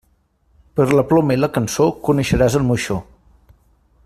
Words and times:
Per 0.79 0.87
la 0.99 1.03
ploma 1.11 1.37
i 1.37 1.41
la 1.43 1.51
cançó 1.59 1.87
coneixeràs 2.09 2.59
el 2.61 2.69
moixó. 2.71 3.01